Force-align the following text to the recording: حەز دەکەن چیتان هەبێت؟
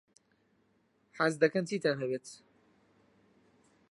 حەز 1.17 1.33
دەکەن 1.43 1.63
چیتان 1.69 1.97
هەبێت؟ 2.03 2.27